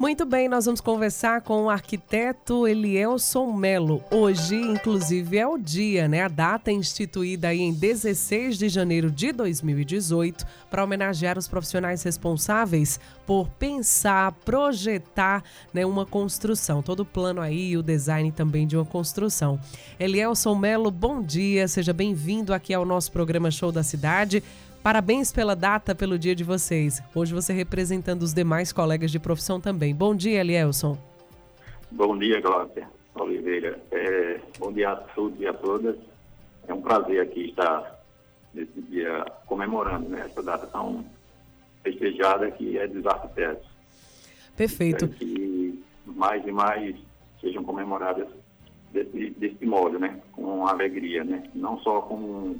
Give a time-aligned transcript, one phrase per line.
[0.00, 4.02] Muito bem, nós vamos conversar com o arquiteto Elielson Melo.
[4.10, 6.22] Hoje, inclusive, é o dia, né?
[6.22, 12.98] A data instituída aí em 16 de janeiro de 2018 para homenagear os profissionais responsáveis
[13.26, 16.80] por pensar, projetar né, uma construção.
[16.80, 19.60] Todo o plano aí, o design também de uma construção.
[19.98, 24.42] Elielson Melo, bom dia, seja bem-vindo aqui ao nosso programa Show da Cidade.
[24.82, 27.02] Parabéns pela data, pelo dia de vocês.
[27.14, 29.94] Hoje você representando os demais colegas de profissão também.
[29.94, 30.96] Bom dia, Elielson.
[31.90, 33.78] Bom dia, Glaucia Oliveira.
[33.90, 35.96] É, bom dia a todos e a todas.
[36.66, 38.00] É um prazer aqui estar
[38.54, 41.04] nesse dia comemorando né, essa data tão
[41.82, 43.68] festejada que é dos arquitetos.
[44.56, 45.04] Perfeito.
[45.04, 46.96] Espero que mais e mais
[47.38, 48.28] sejam comemoradas
[48.92, 50.20] desse, desse modo, né?
[50.32, 51.44] Com alegria, né?
[51.54, 52.56] Não só com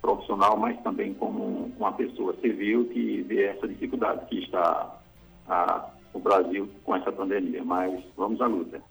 [0.00, 4.96] profissional, mas também como uma pessoa civil que vê essa dificuldade que está
[5.48, 7.62] a, o Brasil com essa pandemia.
[7.64, 8.82] Mas vamos à luta.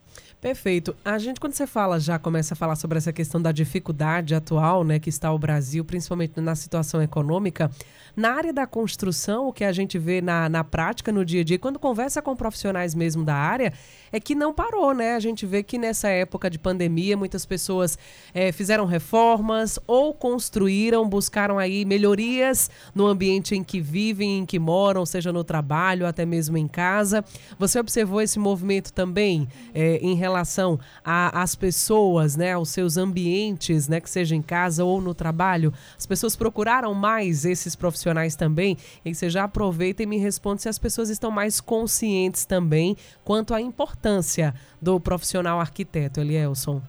[0.42, 0.96] Perfeito.
[1.04, 4.86] A gente, quando você fala, já começa a falar sobre essa questão da dificuldade atual,
[4.86, 7.70] né, que está o Brasil, principalmente na situação econômica,
[8.16, 11.44] na área da construção, o que a gente vê na, na prática, no dia a
[11.44, 13.74] dia, quando conversa com profissionais mesmo da área,
[14.12, 15.16] é que não parou, né?
[15.16, 17.98] A gente vê que nessa época de pandemia, muitas pessoas
[18.34, 24.58] é, fizeram reformas ou construíram, buscaram aí melhorias no ambiente em que vivem, em que
[24.58, 27.24] moram, seja no trabalho, até mesmo em casa.
[27.58, 32.54] Você observou esse movimento também é, em relação às pessoas, né?
[32.54, 34.00] Aos seus ambientes, né?
[34.00, 35.74] Que seja em casa ou no trabalho.
[35.98, 40.70] As pessoas procuraram mais esses profissionais também, e você já aproveita e me responde se
[40.70, 46.82] as pessoas estão mais conscientes também quanto à importância do profissional arquiteto, Elielson.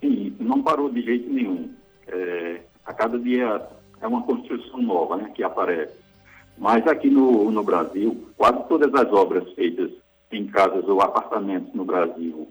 [0.00, 1.70] Sim, não parou de jeito nenhum.
[2.08, 3.68] É, a cada dia
[4.00, 5.94] é uma construção nova né, que aparece.
[6.58, 9.90] Mas aqui no, no Brasil, quase todas as obras feitas
[10.32, 12.48] em casas ou apartamentos no Brasil,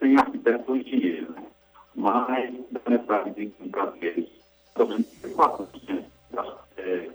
[0.00, 1.42] sem arquiteto ou engenheiro, né?
[1.94, 4.38] mais da metade de brasileiros
[6.76, 7.08] é,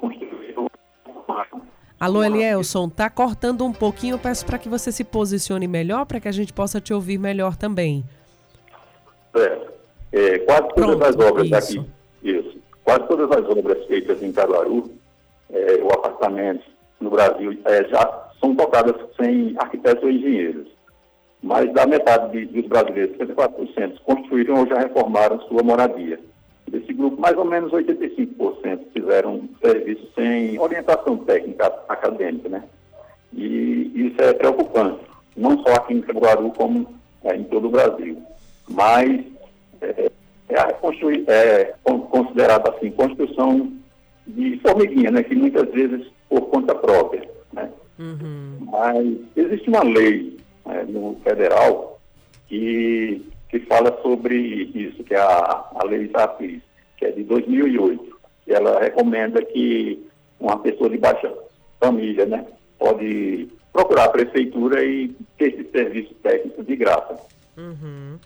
[1.98, 4.20] Alô, Elielson, tá cortando um pouquinho.
[4.20, 7.56] Peço para que você se posicione melhor para que a gente possa te ouvir melhor
[7.56, 8.04] também.
[9.34, 9.68] É,
[10.12, 11.80] é quase todas Pronto, as obras isso.
[11.80, 11.90] aqui,
[12.24, 14.92] isso, quase todas as obras feitas em Caruaru,
[15.50, 16.66] é, ou apartamentos
[17.00, 20.68] no Brasil, é, já são tocadas sem arquitetos ou engenheiros.
[21.42, 26.20] Mais da metade de, dos brasileiros, 74%, construíram ou já reformaram sua moradia.
[26.68, 32.64] Desse grupo, mais ou menos 85% fizeram serviço sem orientação técnica acadêmica, né?
[33.34, 35.00] E isso é preocupante,
[35.36, 36.88] não só aqui em Caruaru, como
[37.24, 38.22] é, em todo o Brasil.
[38.70, 39.24] Mas
[39.82, 40.10] é,
[40.50, 40.62] é,
[41.28, 41.74] é
[42.10, 43.72] considerado assim, construção
[44.26, 45.24] de formiguinha, né?
[45.24, 47.34] Que muitas vezes por conta própria?
[48.00, 48.58] Uhum.
[48.72, 52.00] Mas existe uma lei né, no federal
[52.48, 56.60] que que fala sobre isso, que é a, a lei Zafis,
[56.98, 58.20] que é de 2008.
[58.48, 60.04] E ela recomenda que
[60.40, 61.32] uma pessoa de baixa
[61.80, 62.48] família, né,
[62.80, 67.16] pode procurar a prefeitura e ter esse serviço técnico de graça.
[67.56, 68.18] Uhum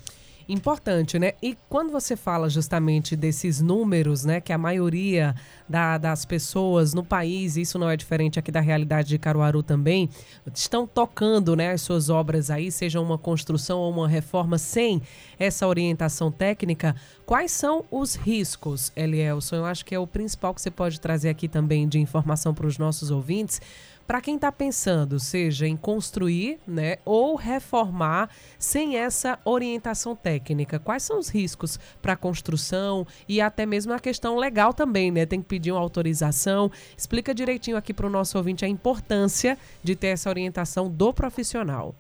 [0.48, 1.34] importante, né?
[1.42, 5.36] E quando você fala justamente desses números, né, que a maioria
[5.68, 10.10] da, das pessoas no país, isso não é diferente aqui da realidade de Caruaru também,
[10.54, 15.02] estão tocando, né, as suas obras aí, seja uma construção ou uma reforma sem
[15.38, 19.58] essa orientação técnica, quais são os riscos, Elielson?
[19.58, 22.68] Eu acho que é o principal que você pode trazer aqui também de informação para
[22.68, 23.62] os nossos ouvintes,
[24.08, 31.04] para quem está pensando, seja em construir né, ou reformar sem essa orientação técnica, quais
[31.04, 35.26] são os riscos para a construção e até mesmo a questão legal também, né?
[35.26, 36.72] Tem que pedir uma autorização.
[36.98, 41.94] Explica direitinho aqui para o nosso ouvinte a importância de ter essa orientação do profissional.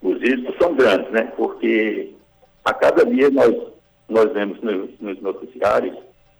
[0.00, 1.24] Os riscos são grandes, né?
[1.36, 2.14] Porque
[2.64, 3.54] a cada dia nós,
[4.08, 5.96] nós vemos nos, nos noticiários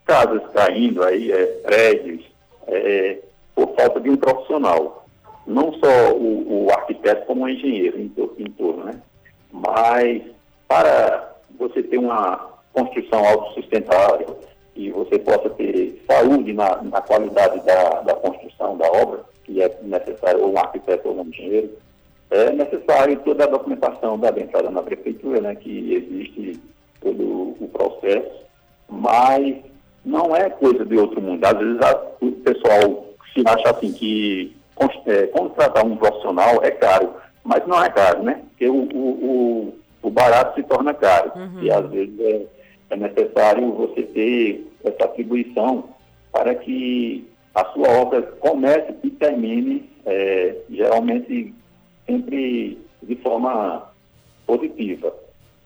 [0.06, 2.24] casas caindo aí, é, prédios,
[2.66, 3.18] é,
[3.60, 5.06] por falta de um profissional.
[5.46, 9.00] Não só o, o arquiteto como o engenheiro em, torno, né?
[9.52, 10.22] Mas
[10.66, 14.38] para você ter uma construção autossustentável
[14.74, 19.78] que você possa ter saúde na, na qualidade da, da construção da obra, que é
[19.82, 21.70] necessário, ou um arquiteto ou um engenheiro,
[22.30, 26.60] é necessário toda a documentação da entrada na prefeitura, né, que existe
[27.00, 28.44] todo o processo,
[28.88, 29.56] mas
[30.04, 31.44] não é coisa de outro mundo.
[31.44, 33.09] Às vezes a, o pessoal
[33.46, 34.56] acha assim que
[35.06, 38.42] é, contratar um profissional é caro, mas não é caro, né?
[38.50, 41.32] Porque o, o, o, o barato se torna caro.
[41.36, 41.62] Uhum.
[41.62, 42.46] E às vezes é,
[42.90, 45.90] é necessário você ter essa atribuição
[46.32, 51.54] para que a sua obra comece e termine, é, geralmente
[52.06, 53.90] sempre de forma
[54.46, 55.12] positiva.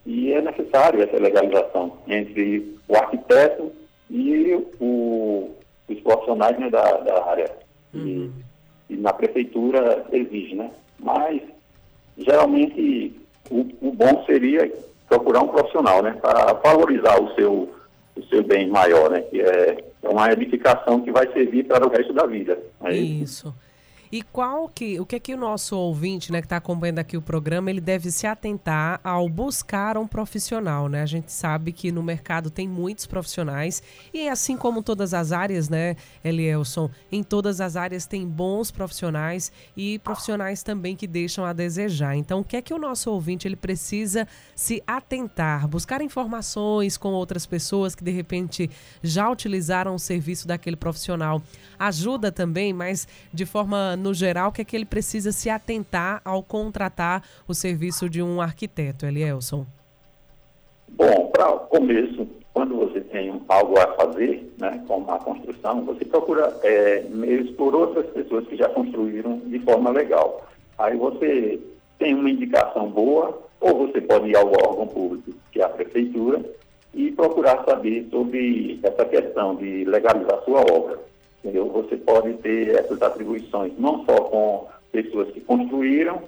[0.05, 3.71] E é necessário essa legalização entre o arquiteto
[4.09, 5.49] e o,
[5.89, 7.51] os profissionais né, da, da, área.
[7.93, 8.31] Uhum.
[8.89, 10.71] E, e, na prefeitura exige, né?
[10.99, 11.41] Mas,
[12.17, 14.71] geralmente, o, o bom seria
[15.07, 16.17] procurar um profissional, né?
[16.21, 17.69] Para valorizar o seu,
[18.15, 19.21] o seu bem maior, né?
[19.21, 22.57] Que é uma edificação que vai servir para o resto da vida.
[22.83, 23.23] É isso.
[23.23, 23.55] isso.
[24.11, 27.17] E qual que, o que é que o nosso ouvinte, né, que está acompanhando aqui
[27.17, 31.01] o programa, ele deve se atentar ao buscar um profissional, né?
[31.01, 33.81] A gente sabe que no mercado tem muitos profissionais
[34.13, 39.51] e assim como todas as áreas, né, Elielson, em todas as áreas tem bons profissionais
[39.75, 42.15] e profissionais também que deixam a desejar.
[42.15, 47.09] Então, o que é que o nosso ouvinte ele precisa se atentar, buscar informações com
[47.09, 48.69] outras pessoas que de repente
[49.03, 51.41] já utilizaram o serviço daquele profissional.
[51.77, 56.41] Ajuda também, mas de forma no geral, que é que ele precisa se atentar ao
[56.41, 59.65] contratar o serviço de um arquiteto, Elielson?
[60.89, 66.05] Bom, para o começo, quando você tem algo a fazer, né, como a construção, você
[66.05, 70.47] procura é, meios por outras pessoas que já construíram de forma legal.
[70.77, 71.59] Aí você
[71.99, 76.41] tem uma indicação boa, ou você pode ir ao órgão público, que é a prefeitura,
[76.93, 80.99] e procurar saber sobre essa questão de legalizar sua obra.
[81.45, 81.69] Entendeu?
[81.69, 86.23] Você pode ter essas atribuições não só com pessoas que construíram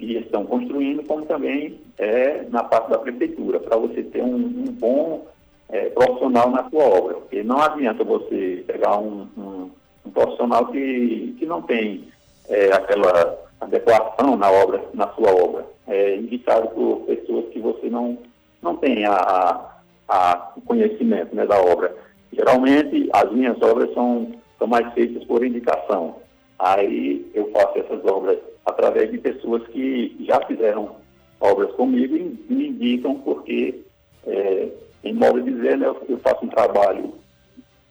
[0.00, 4.72] e estão construindo, como também é, na parte da prefeitura, para você ter um, um
[4.72, 5.24] bom
[5.68, 7.14] é, profissional na sua obra.
[7.14, 9.70] Porque não adianta você pegar um, um,
[10.04, 12.08] um profissional que, que não tem
[12.48, 15.64] é, aquela adequação na obra, na sua obra.
[15.86, 18.18] É indicado por pessoas que você não,
[18.60, 19.76] não tem a,
[20.08, 21.94] a, conhecimento né, da obra.
[22.32, 26.16] Geralmente, as minhas obras são são mais feitas por indicação.
[26.58, 30.96] Aí eu faço essas obras através de pessoas que já fizeram
[31.40, 33.82] obras comigo e me indicam porque,
[34.26, 34.68] é,
[35.04, 37.14] em modo de dizer, né, eu faço um trabalho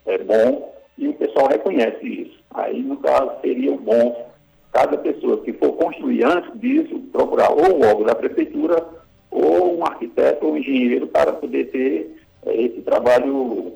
[0.06, 2.40] é, bom e o pessoal reconhece isso.
[2.52, 4.32] Aí, no caso, seria bom
[4.72, 8.84] cada pessoa que for construir antes disso, procurar ou o órgão da prefeitura
[9.32, 13.74] ou um arquiteto ou um engenheiro para poder ter é, esse trabalho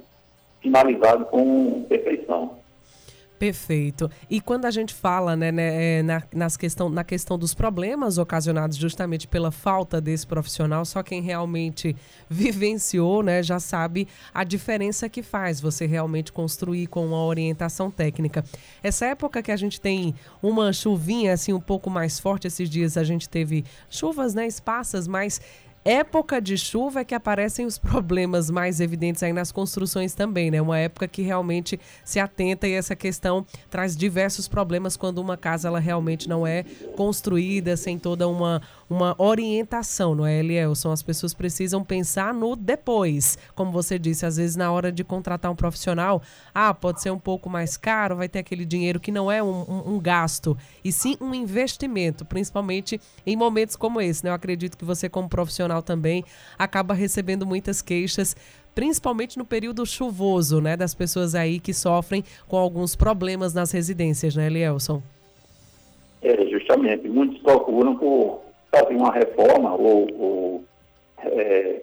[0.62, 2.59] finalizado com perfeição.
[3.40, 4.12] Perfeito.
[4.30, 8.18] E quando a gente fala né, né, é, na, nas questão, na questão dos problemas
[8.18, 11.96] ocasionados justamente pela falta desse profissional, só quem realmente
[12.30, 18.44] vivenciou né, já sabe a diferença que faz você realmente construir com uma orientação técnica.
[18.84, 20.14] Essa época que a gente tem
[20.44, 25.08] uma chuvinha assim um pouco mais forte, esses dias a gente teve chuvas né, esparsas,
[25.08, 25.40] mas
[25.84, 30.62] época de chuva é que aparecem os problemas mais evidentes aí nas construções também, né?
[30.62, 35.68] Uma época que realmente se atenta e essa questão traz diversos problemas quando uma casa
[35.68, 36.64] ela realmente não é
[36.96, 40.92] construída sem toda uma, uma orientação, não é, Elielson?
[40.92, 43.38] As pessoas precisam pensar no depois.
[43.54, 46.22] Como você disse, às vezes na hora de contratar um profissional,
[46.54, 49.62] ah, pode ser um pouco mais caro, vai ter aquele dinheiro que não é um,
[49.62, 54.32] um, um gasto, e sim um investimento, principalmente em momentos como esse, né?
[54.32, 56.26] Eu acredito que você como profissional também
[56.58, 58.36] acaba recebendo muitas queixas
[58.74, 64.36] principalmente no período chuvoso, né, das pessoas aí que sofrem com alguns problemas nas residências,
[64.36, 65.02] né, Elielson?
[66.22, 67.10] É, justamente.
[67.10, 70.64] Muitos procuram por fazer uma reforma ou, ou
[71.24, 71.82] é,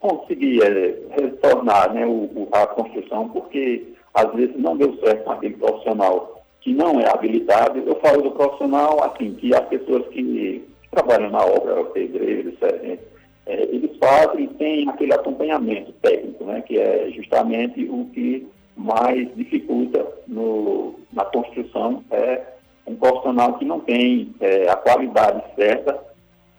[0.00, 3.84] conseguir é, retornar né, o, a construção, porque
[4.14, 7.78] às vezes não deu certo com aquele profissional que não é habilitado.
[7.78, 12.98] Eu falo do profissional, assim, que as pessoas que trabalham na obra, pedreiros, é,
[13.46, 18.46] é, eles fazem e têm aquele acompanhamento técnico, né, que é justamente o que
[18.76, 22.42] mais dificulta no, na construção, é
[22.88, 25.98] um profissional que não tem é, a qualidade certa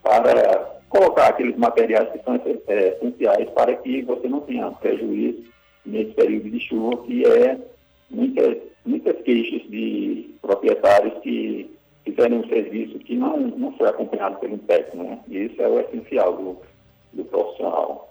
[0.03, 2.35] para colocar aqueles materiais que são
[2.67, 5.43] é, essenciais para que você não tenha prejuízo
[5.85, 7.57] nesse período de chuva, que é
[8.09, 11.69] muitas, muitas queixas de proprietários que
[12.05, 15.19] fizerem um serviço que não, não foi acompanhado pelo técnico, né?
[15.27, 16.57] E isso é o essencial do,
[17.13, 18.08] do profissional.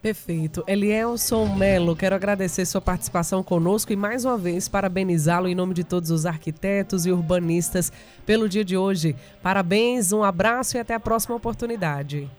[0.00, 0.62] Perfeito.
[0.68, 5.82] Elielson Melo, quero agradecer sua participação conosco e mais uma vez parabenizá-lo em nome de
[5.82, 7.92] todos os arquitetos e urbanistas
[8.24, 9.16] pelo dia de hoje.
[9.42, 12.30] Parabéns, um abraço e até a próxima oportunidade.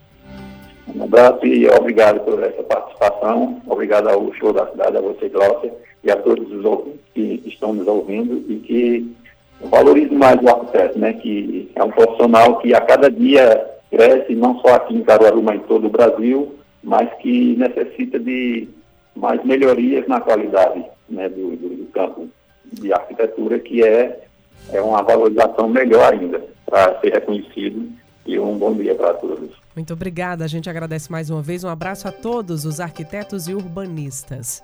[0.95, 3.61] Um abraço e obrigado por essa participação.
[3.67, 7.85] Obrigado ao show da cidade, a você, Glaucia, e a todos os que estão nos
[7.85, 9.15] ouvindo e que
[9.69, 11.11] valorize mais o arquiteto, né?
[11.11, 15.57] Que é um profissional que a cada dia cresce, não só aqui em Caruaru, mas
[15.57, 16.58] em todo o Brasil
[16.89, 18.67] mas que necessita de
[19.15, 22.27] mais melhorias na qualidade né, do, do, do, campo
[22.73, 24.27] de arquitetura, que é,
[24.73, 27.87] é uma valorização melhor ainda para ser reconhecido.
[28.25, 29.51] E um bom dia para todos.
[29.75, 30.43] Muito obrigada.
[30.43, 31.63] A gente agradece mais uma vez.
[31.63, 34.63] Um abraço a todos os arquitetos e urbanistas.